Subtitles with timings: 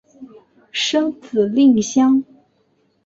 [0.71, 2.23] 生子令香。